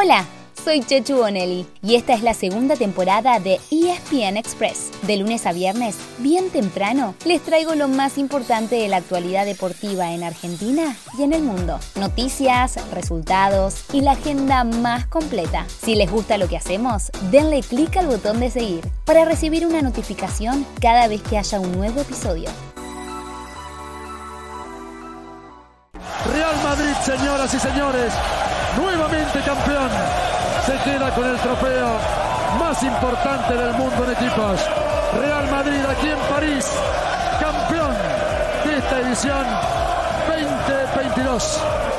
Hola, 0.00 0.24
soy 0.62 0.80
Chechu 0.84 1.16
Bonelli 1.16 1.66
y 1.82 1.96
esta 1.96 2.14
es 2.14 2.22
la 2.22 2.32
segunda 2.32 2.76
temporada 2.76 3.40
de 3.40 3.58
ESPN 3.72 4.36
Express. 4.36 4.92
De 5.02 5.16
lunes 5.16 5.44
a 5.44 5.52
viernes, 5.52 5.96
bien 6.18 6.50
temprano, 6.50 7.16
les 7.24 7.42
traigo 7.42 7.74
lo 7.74 7.88
más 7.88 8.16
importante 8.16 8.76
de 8.76 8.86
la 8.86 8.98
actualidad 8.98 9.44
deportiva 9.44 10.12
en 10.12 10.22
Argentina 10.22 10.96
y 11.18 11.24
en 11.24 11.32
el 11.32 11.42
mundo. 11.42 11.80
Noticias, 11.96 12.78
resultados 12.92 13.86
y 13.92 14.02
la 14.02 14.12
agenda 14.12 14.62
más 14.62 15.08
completa. 15.08 15.66
Si 15.84 15.96
les 15.96 16.08
gusta 16.08 16.38
lo 16.38 16.46
que 16.46 16.58
hacemos, 16.58 17.10
denle 17.32 17.62
clic 17.62 17.96
al 17.96 18.06
botón 18.06 18.38
de 18.38 18.52
seguir 18.52 18.88
para 19.04 19.24
recibir 19.24 19.66
una 19.66 19.82
notificación 19.82 20.64
cada 20.80 21.08
vez 21.08 21.22
que 21.22 21.38
haya 21.38 21.58
un 21.58 21.72
nuevo 21.72 22.02
episodio. 22.02 22.50
Real 26.32 26.56
Madrid, 26.62 26.94
señoras 27.04 27.52
y 27.52 27.58
señores, 27.58 28.12
nuevamente 28.78 29.40
campeón 29.40 29.90
se 30.64 30.72
queda 30.90 31.10
con 31.14 31.28
el 31.28 31.36
trofeo 31.38 31.98
más 32.58 32.82
importante 32.82 33.54
del 33.54 33.72
mundo 33.74 34.04
en 34.04 34.10
equipos. 34.12 34.60
Real 35.20 35.50
Madrid 35.50 35.80
aquí 35.88 36.08
en 36.08 36.18
París, 36.34 36.70
campeón 37.40 37.94
de 38.64 38.78
esta 38.78 39.00
edición 39.00 39.46
2022. 40.28 41.97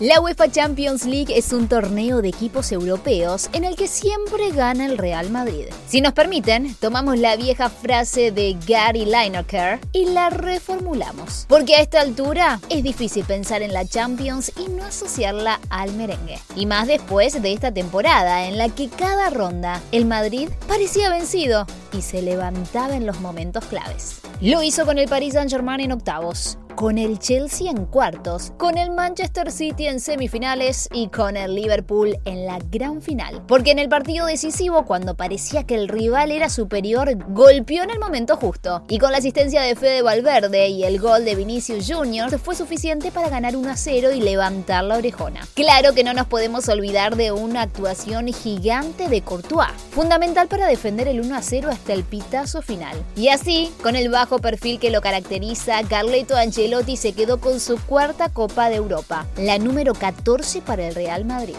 La 0.00 0.18
UEFA 0.18 0.50
Champions 0.50 1.04
League 1.04 1.36
es 1.36 1.52
un 1.52 1.68
torneo 1.68 2.22
de 2.22 2.30
equipos 2.30 2.72
europeos 2.72 3.50
en 3.52 3.64
el 3.64 3.76
que 3.76 3.86
siempre 3.86 4.50
gana 4.50 4.86
el 4.86 4.96
Real 4.96 5.28
Madrid. 5.28 5.66
Si 5.86 6.00
nos 6.00 6.14
permiten, 6.14 6.74
tomamos 6.76 7.18
la 7.18 7.36
vieja 7.36 7.68
frase 7.68 8.32
de 8.32 8.56
Gary 8.66 9.04
Lineker 9.04 9.78
y 9.92 10.06
la 10.06 10.30
reformulamos. 10.30 11.44
Porque 11.50 11.74
a 11.74 11.82
esta 11.82 12.00
altura 12.00 12.60
es 12.70 12.82
difícil 12.82 13.26
pensar 13.26 13.60
en 13.60 13.74
la 13.74 13.84
Champions 13.84 14.52
y 14.56 14.70
no 14.70 14.84
asociarla 14.84 15.60
al 15.68 15.92
merengue. 15.92 16.38
Y 16.56 16.64
más 16.64 16.86
después 16.86 17.42
de 17.42 17.52
esta 17.52 17.70
temporada 17.70 18.46
en 18.46 18.56
la 18.56 18.70
que 18.70 18.88
cada 18.88 19.28
ronda 19.28 19.82
el 19.92 20.06
Madrid 20.06 20.48
parecía 20.66 21.10
vencido 21.10 21.66
y 21.92 22.00
se 22.00 22.22
levantaba 22.22 22.96
en 22.96 23.04
los 23.04 23.20
momentos 23.20 23.66
claves. 23.66 24.22
Lo 24.40 24.62
hizo 24.62 24.86
con 24.86 24.96
el 24.96 25.10
Paris 25.10 25.34
Saint-Germain 25.34 25.80
en 25.80 25.92
octavos, 25.92 26.56
con 26.80 26.96
el 26.96 27.18
Chelsea 27.18 27.70
en 27.70 27.84
cuartos, 27.84 28.54
con 28.56 28.78
el 28.78 28.90
Manchester 28.90 29.52
City 29.52 29.86
en 29.86 30.00
semifinales 30.00 30.88
y 30.94 31.08
con 31.08 31.36
el 31.36 31.54
Liverpool 31.54 32.16
en 32.24 32.46
la 32.46 32.58
gran 32.70 33.02
final. 33.02 33.42
Porque 33.46 33.72
en 33.72 33.78
el 33.78 33.90
partido 33.90 34.24
decisivo, 34.24 34.86
cuando 34.86 35.14
parecía 35.14 35.64
que 35.64 35.74
el 35.74 35.88
rival 35.88 36.32
era 36.32 36.48
superior, 36.48 37.14
golpeó 37.34 37.82
en 37.82 37.90
el 37.90 37.98
momento 37.98 38.38
justo. 38.38 38.82
Y 38.88 38.96
con 38.96 39.12
la 39.12 39.18
asistencia 39.18 39.60
de 39.60 39.76
Fede 39.76 40.00
Valverde 40.00 40.68
y 40.68 40.84
el 40.84 40.98
gol 40.98 41.26
de 41.26 41.34
Vinicius 41.34 41.86
Jr. 41.86 42.38
fue 42.38 42.54
suficiente 42.54 43.10
para 43.10 43.28
ganar 43.28 43.56
1 43.56 43.68
a 43.68 43.76
0 43.76 44.12
y 44.12 44.22
levantar 44.22 44.82
la 44.84 44.96
orejona. 44.96 45.46
Claro 45.52 45.92
que 45.92 46.02
no 46.02 46.14
nos 46.14 46.28
podemos 46.28 46.66
olvidar 46.70 47.14
de 47.14 47.30
una 47.30 47.60
actuación 47.60 48.28
gigante 48.28 49.10
de 49.10 49.20
Courtois, 49.20 49.68
fundamental 49.90 50.48
para 50.48 50.66
defender 50.66 51.08
el 51.08 51.20
1 51.20 51.36
a 51.36 51.42
0 51.42 51.68
hasta 51.70 51.92
el 51.92 52.04
pitazo 52.04 52.62
final. 52.62 52.96
Y 53.16 53.28
así, 53.28 53.70
con 53.82 53.96
el 53.96 54.08
bajo 54.08 54.38
perfil 54.38 54.80
que 54.80 54.88
lo 54.88 55.02
caracteriza, 55.02 55.82
Carleto 55.82 56.36
Ancelotti 56.36 56.69
Ancelotti 56.70 56.96
se 56.96 57.12
quedó 57.14 57.40
con 57.40 57.58
su 57.58 57.80
cuarta 57.80 58.28
Copa 58.28 58.68
de 58.68 58.76
Europa, 58.76 59.26
la 59.36 59.58
número 59.58 59.92
14 59.92 60.62
para 60.62 60.86
el 60.86 60.94
Real 60.94 61.24
Madrid. 61.24 61.56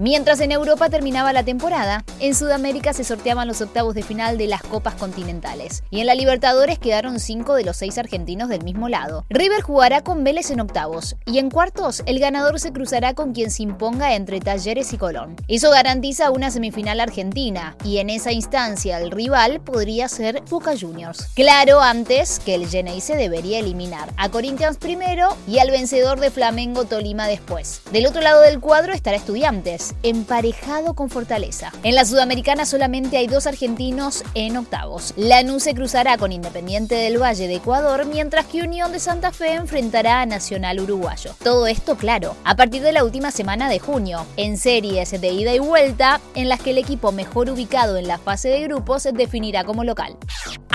Mientras 0.00 0.38
en 0.38 0.52
Europa 0.52 0.88
terminaba 0.90 1.32
la 1.32 1.42
temporada, 1.42 2.04
en 2.20 2.32
Sudamérica 2.32 2.92
se 2.92 3.02
sorteaban 3.02 3.48
los 3.48 3.60
octavos 3.60 3.96
de 3.96 4.04
final 4.04 4.38
de 4.38 4.46
las 4.46 4.62
Copas 4.62 4.94
Continentales. 4.94 5.82
Y 5.90 5.98
en 5.98 6.06
la 6.06 6.14
Libertadores 6.14 6.78
quedaron 6.78 7.18
cinco 7.18 7.54
de 7.54 7.64
los 7.64 7.78
seis 7.78 7.98
argentinos 7.98 8.48
del 8.48 8.62
mismo 8.62 8.88
lado. 8.88 9.24
River 9.28 9.60
jugará 9.60 10.04
con 10.04 10.22
Vélez 10.22 10.52
en 10.52 10.60
octavos. 10.60 11.16
Y 11.26 11.38
en 11.38 11.50
cuartos, 11.50 12.04
el 12.06 12.20
ganador 12.20 12.60
se 12.60 12.72
cruzará 12.72 13.14
con 13.14 13.32
quien 13.32 13.50
se 13.50 13.64
imponga 13.64 14.14
entre 14.14 14.38
Talleres 14.38 14.92
y 14.92 14.98
Colón. 14.98 15.34
Eso 15.48 15.72
garantiza 15.72 16.30
una 16.30 16.52
semifinal 16.52 17.00
argentina. 17.00 17.76
Y 17.82 17.98
en 17.98 18.08
esa 18.08 18.30
instancia, 18.30 19.00
el 19.00 19.10
rival 19.10 19.60
podría 19.60 20.08
ser 20.08 20.44
Boca 20.48 20.74
Juniors. 20.80 21.26
Claro, 21.34 21.80
antes 21.80 22.38
que 22.38 22.54
el 22.54 22.68
Genei 22.68 23.00
se 23.00 23.16
debería 23.16 23.58
eliminar. 23.58 24.12
A 24.16 24.28
Corinthians 24.28 24.76
primero 24.78 25.36
y 25.48 25.58
al 25.58 25.72
vencedor 25.72 26.20
de 26.20 26.30
Flamengo 26.30 26.84
Tolima 26.84 27.26
después. 27.26 27.82
Del 27.90 28.06
otro 28.06 28.20
lado 28.20 28.42
del 28.42 28.60
cuadro 28.60 28.92
estará 28.92 29.16
Estudiantes, 29.16 29.87
emparejado 30.02 30.94
con 30.94 31.10
Fortaleza. 31.10 31.72
En 31.82 31.94
la 31.94 32.04
Sudamericana 32.04 32.66
solamente 32.66 33.16
hay 33.16 33.26
dos 33.26 33.46
argentinos 33.46 34.24
en 34.34 34.56
octavos. 34.56 35.14
Lanús 35.16 35.64
se 35.64 35.74
cruzará 35.74 36.18
con 36.18 36.32
Independiente 36.32 36.94
del 36.94 37.20
Valle 37.20 37.48
de 37.48 37.56
Ecuador, 37.56 38.06
mientras 38.06 38.46
que 38.46 38.62
Unión 38.62 38.92
de 38.92 39.00
Santa 39.00 39.32
Fe 39.32 39.54
enfrentará 39.54 40.20
a 40.20 40.26
Nacional 40.26 40.80
Uruguayo. 40.80 41.34
Todo 41.42 41.66
esto, 41.66 41.96
claro, 41.96 42.36
a 42.44 42.56
partir 42.56 42.82
de 42.82 42.92
la 42.92 43.04
última 43.04 43.30
semana 43.30 43.68
de 43.68 43.78
junio, 43.78 44.26
en 44.36 44.56
series 44.58 45.10
de 45.20 45.28
ida 45.28 45.54
y 45.54 45.58
vuelta, 45.58 46.20
en 46.34 46.48
las 46.48 46.60
que 46.60 46.70
el 46.70 46.78
equipo 46.78 47.12
mejor 47.12 47.50
ubicado 47.50 47.96
en 47.96 48.08
la 48.08 48.18
fase 48.18 48.48
de 48.48 48.62
grupos 48.62 49.08
definirá 49.12 49.64
como 49.64 49.84
local. 49.84 50.16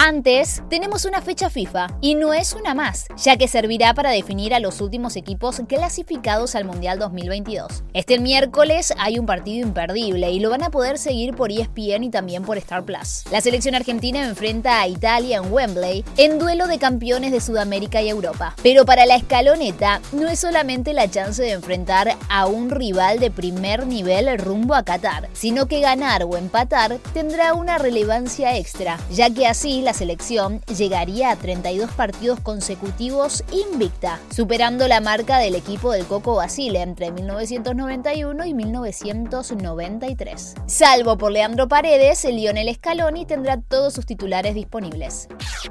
Antes, 0.05 0.61
tenemos 0.69 1.05
una 1.05 1.21
fecha 1.21 1.49
FIFA, 1.49 1.87
y 2.01 2.15
no 2.15 2.33
es 2.33 2.51
una 2.51 2.73
más, 2.73 3.07
ya 3.15 3.37
que 3.37 3.47
servirá 3.47 3.93
para 3.93 4.11
definir 4.11 4.53
a 4.53 4.59
los 4.59 4.81
últimos 4.81 5.15
equipos 5.15 5.61
clasificados 5.65 6.55
al 6.55 6.65
Mundial 6.65 6.99
2022. 6.99 7.85
Este 7.93 8.19
miércoles 8.19 8.93
hay 8.97 9.17
un 9.17 9.25
partido 9.25 9.65
imperdible 9.65 10.29
y 10.29 10.41
lo 10.41 10.49
van 10.49 10.61
a 10.61 10.71
poder 10.71 10.97
seguir 10.97 11.33
por 11.37 11.53
ESPN 11.53 12.03
y 12.03 12.09
también 12.09 12.43
por 12.43 12.57
Star 12.57 12.83
Plus. 12.83 13.23
La 13.31 13.39
selección 13.39 13.75
argentina 13.75 14.21
enfrenta 14.27 14.81
a 14.81 14.89
Italia 14.89 15.37
en 15.37 15.49
Wembley 15.49 16.03
en 16.17 16.37
duelo 16.37 16.67
de 16.67 16.79
campeones 16.79 17.31
de 17.31 17.39
Sudamérica 17.39 18.01
y 18.01 18.09
Europa. 18.09 18.57
Pero 18.61 18.83
para 18.83 19.05
la 19.05 19.15
escaloneta 19.15 20.01
no 20.11 20.27
es 20.27 20.37
solamente 20.37 20.91
la 20.91 21.09
chance 21.09 21.41
de 21.41 21.53
enfrentar 21.53 22.17
a 22.27 22.45
un 22.45 22.71
rival 22.71 23.19
de 23.19 23.31
primer 23.31 23.87
nivel 23.87 24.37
rumbo 24.37 24.75
a 24.75 24.83
Qatar, 24.83 25.29
sino 25.31 25.67
que 25.67 25.79
ganar 25.79 26.23
o 26.23 26.35
empatar 26.35 26.97
tendrá 27.13 27.53
una 27.53 27.77
relevancia 27.77 28.57
extra, 28.57 28.99
ya 29.09 29.29
que 29.29 29.47
así 29.47 29.81
la 29.81 29.92
selección 29.93 30.61
llegaría 30.77 31.31
a 31.31 31.35
32 31.35 31.91
partidos 31.91 32.39
consecutivos 32.39 33.43
invicta, 33.51 34.19
superando 34.29 34.87
la 34.87 35.01
marca 35.01 35.37
del 35.37 35.55
equipo 35.55 35.91
del 35.91 36.05
Coco 36.05 36.35
Basile 36.35 36.81
entre 36.81 37.11
1991 37.11 38.45
y 38.45 38.53
1993. 38.53 40.55
Salvo 40.65 41.17
por 41.17 41.31
Leandro 41.31 41.67
Paredes, 41.67 42.25
el 42.25 42.37
Lionel 42.37 42.73
Scaloni 42.75 43.25
tendrá 43.25 43.61
todos 43.61 43.93
sus 43.93 44.05
titulares 44.05 44.55
disponibles. 44.55 45.27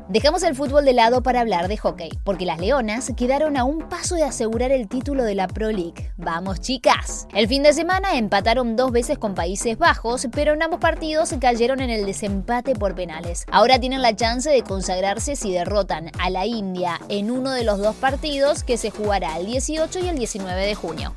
Dejamos 0.09 0.43
el 0.43 0.55
fútbol 0.55 0.85
de 0.85 0.93
lado 0.93 1.23
para 1.23 1.41
hablar 1.41 1.69
de 1.69 1.77
hockey, 1.77 2.11
porque 2.25 2.47
las 2.47 2.61
Leonas 2.61 3.13
quedaron 3.17 3.57
a 3.57 3.65
un 3.65 3.89
paso 3.89 4.15
de 4.15 4.25
asegurar 4.25 4.73
el 4.73 4.89
título 4.89 5.25
de 5.25 5.35
la 5.35 5.49
Pro 5.49 5.71
League. 5.71 6.13
¡Vamos, 6.17 6.61
chicas! 6.61 7.27
El 7.35 7.49
fin 7.49 7.63
de 7.63 7.73
semana 7.73 8.17
empataron 8.17 8.77
dos 8.77 8.93
veces 8.93 9.19
con 9.19 9.35
Países 9.35 9.79
Bajos, 9.79 10.29
pero 10.33 10.55
en 10.55 10.63
ambos 10.63 10.81
partidos 10.81 11.35
cayeron 11.41 11.81
en 11.81 11.91
el 11.91 12.07
desempate 12.07 12.75
por 12.75 12.95
penales. 12.95 13.45
Ahora 13.51 13.79
tienen 13.79 14.03
la 14.03 14.17
chance 14.17 14.51
de 14.51 14.63
consagrarse 14.63 15.37
si 15.37 15.53
derrotan 15.53 16.11
a 16.19 16.31
la 16.31 16.47
India 16.47 17.01
en 17.09 17.31
uno 17.31 17.51
de 17.51 17.65
los 17.65 17.79
dos 17.79 17.97
partidos 17.97 18.65
que 18.65 18.77
se 18.77 18.91
jugará 18.91 19.39
el 19.39 19.47
18 19.47 19.99
y 20.01 20.09
el 20.09 20.19
19 20.19 20.67
de 20.67 20.75
junio. 20.75 21.15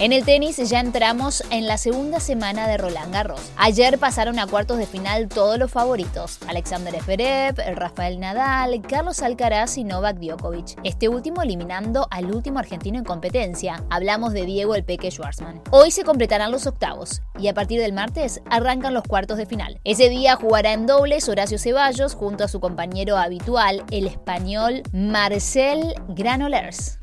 En 0.00 0.14
el 0.14 0.24
tenis 0.24 0.56
ya 0.56 0.80
entramos 0.80 1.44
en 1.50 1.66
la 1.66 1.76
segunda 1.76 2.20
semana 2.20 2.66
de 2.66 2.78
Roland 2.78 3.12
Garros. 3.12 3.52
Ayer 3.58 3.98
pasaron 3.98 4.38
a 4.38 4.46
cuartos 4.46 4.78
de 4.78 4.86
final 4.86 5.28
todos 5.28 5.58
los 5.58 5.70
favoritos: 5.70 6.38
Alexander 6.48 6.98
Zverev, 7.02 7.56
Rafael 7.74 8.18
Nadal, 8.18 8.80
Carlos 8.80 9.20
Alcaraz 9.20 9.76
y 9.76 9.84
Novak 9.84 10.16
Djokovic. 10.16 10.78
Este 10.84 11.10
último 11.10 11.42
eliminando 11.42 12.08
al 12.10 12.34
último 12.34 12.60
argentino 12.60 12.96
en 12.96 13.04
competencia. 13.04 13.84
Hablamos 13.90 14.32
de 14.32 14.46
Diego 14.46 14.74
El 14.74 14.84
Peque 14.84 15.10
Schwarzman. 15.10 15.60
Hoy 15.70 15.90
se 15.90 16.02
completarán 16.02 16.50
los 16.50 16.66
octavos 16.66 17.20
y 17.38 17.48
a 17.48 17.54
partir 17.54 17.78
del 17.78 17.92
martes 17.92 18.40
arrancan 18.48 18.94
los 18.94 19.02
cuartos 19.02 19.36
de 19.36 19.44
final. 19.44 19.80
Ese 19.84 20.08
día 20.08 20.34
jugará 20.34 20.72
en 20.72 20.86
dobles 20.86 21.28
Horacio 21.28 21.58
Ceballos 21.58 22.14
junto 22.14 22.44
a 22.44 22.48
su 22.48 22.58
compañero 22.58 23.18
habitual, 23.18 23.84
el 23.90 24.06
español 24.06 24.82
Marcel 24.94 25.94
Granollers. 26.08 26.98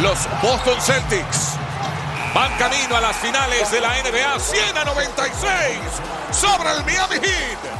Los 0.00 0.26
Boston 0.42 0.80
Celtics 0.80 1.58
van 2.36 2.52
camino 2.58 2.94
a 2.94 3.00
las 3.00 3.16
finales 3.16 3.70
de 3.70 3.80
la 3.80 3.94
NBA 4.02 4.38
100 4.38 4.76
a 4.76 4.84
96 4.84 5.78
sobre 6.30 6.70
el 6.70 6.84
Miami 6.84 7.14
Heat. 7.14 7.75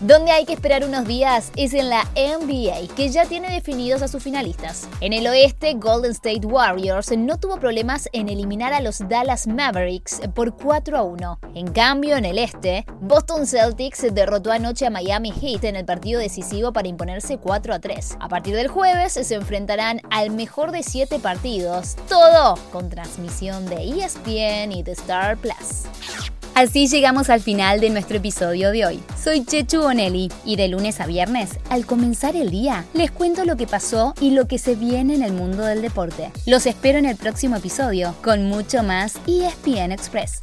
Donde 0.00 0.32
hay 0.32 0.44
que 0.44 0.52
esperar 0.52 0.84
unos 0.84 1.06
días 1.06 1.52
es 1.56 1.72
en 1.72 1.88
la 1.88 2.04
NBA, 2.14 2.94
que 2.94 3.08
ya 3.08 3.26
tiene 3.26 3.50
definidos 3.50 4.02
a 4.02 4.08
sus 4.08 4.22
finalistas. 4.22 4.88
En 5.00 5.12
el 5.12 5.26
oeste, 5.26 5.74
Golden 5.74 6.10
State 6.10 6.46
Warriors 6.46 7.16
no 7.16 7.38
tuvo 7.38 7.58
problemas 7.58 8.08
en 8.12 8.28
eliminar 8.28 8.72
a 8.72 8.80
los 8.80 9.08
Dallas 9.08 9.46
Mavericks 9.46 10.20
por 10.34 10.56
4 10.56 10.98
a 10.98 11.02
1. 11.02 11.38
En 11.54 11.72
cambio, 11.72 12.16
en 12.16 12.24
el 12.24 12.38
este, 12.38 12.84
Boston 13.00 13.46
Celtics 13.46 14.12
derrotó 14.12 14.50
anoche 14.50 14.86
a 14.86 14.90
Miami 14.90 15.32
Heat 15.32 15.64
en 15.64 15.76
el 15.76 15.84
partido 15.84 16.20
decisivo 16.20 16.72
para 16.72 16.88
imponerse 16.88 17.38
4 17.38 17.74
a 17.74 17.78
3. 17.78 18.18
A 18.20 18.28
partir 18.28 18.56
del 18.56 18.68
jueves 18.68 19.12
se 19.12 19.34
enfrentarán 19.34 20.00
al 20.10 20.30
mejor 20.30 20.72
de 20.72 20.82
7 20.82 21.18
partidos, 21.20 21.96
todo 22.08 22.58
con 22.72 22.90
transmisión 22.90 23.66
de 23.66 23.76
ESPN 23.76 24.72
y 24.72 24.82
de 24.82 24.92
Star 24.92 25.36
Plus. 25.36 25.84
Así 26.54 26.86
llegamos 26.86 27.30
al 27.30 27.40
final 27.40 27.80
de 27.80 27.90
nuestro 27.90 28.18
episodio 28.18 28.70
de 28.70 28.86
hoy. 28.86 29.00
Soy 29.20 29.44
Chechu 29.44 29.80
Bonelli 29.80 30.30
y 30.44 30.54
de 30.54 30.68
lunes 30.68 31.00
a 31.00 31.06
viernes, 31.06 31.58
al 31.68 31.84
comenzar 31.84 32.36
el 32.36 32.50
día, 32.50 32.84
les 32.94 33.10
cuento 33.10 33.44
lo 33.44 33.56
que 33.56 33.66
pasó 33.66 34.14
y 34.20 34.30
lo 34.30 34.46
que 34.46 34.58
se 34.58 34.76
viene 34.76 35.16
en 35.16 35.24
el 35.24 35.32
mundo 35.32 35.64
del 35.64 35.82
deporte. 35.82 36.30
Los 36.46 36.66
espero 36.66 36.98
en 36.98 37.06
el 37.06 37.16
próximo 37.16 37.56
episodio 37.56 38.14
con 38.22 38.44
mucho 38.44 38.84
más 38.84 39.16
ESPN 39.26 39.90
Express. 39.90 40.42